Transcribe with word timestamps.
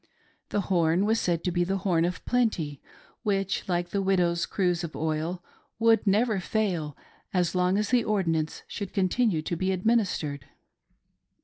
The 0.49 0.61
horn 0.61 1.05
was 1.05 1.19
said 1.21 1.43
to 1.43 1.51
be 1.51 1.63
the 1.63 1.77
horn 1.77 2.05
of 2.05 2.25
plenty 2.25 2.81
which, 3.21 3.69
like 3.69 3.89
the 3.89 4.01
widow's 4.01 4.47
cruse 4.47 4.83
of 4.83 4.95
oil, 4.95 5.43
would 5.77 6.07
never 6.07 6.39
fail 6.39 6.97
as 7.35 7.53
long 7.53 7.77
as 7.77 7.89
the 7.89 8.03
ordinance 8.03 8.63
should 8.65 8.93
continue 8.93 9.43
to 9.43 9.55
be 9.55 9.71
administered. 9.71 10.45